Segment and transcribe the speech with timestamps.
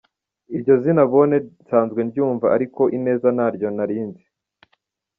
[0.55, 4.23] Iryo zina Bonne nsanzwe ndyumva ariko ‘Ineza’ ntaryo nari nzi.